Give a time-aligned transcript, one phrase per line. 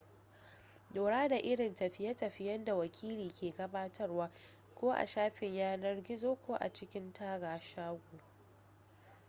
[0.93, 4.31] lura da irin tafiye-tafiyen da wakili ke gabatarwa
[4.75, 8.19] ko a shafin yanar gizo ko a cikin taga shago